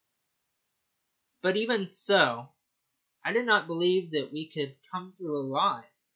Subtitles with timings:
[1.43, 2.49] But even so
[3.23, 5.85] I did not believe that we could come through alive.